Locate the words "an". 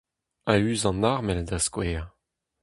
0.89-1.05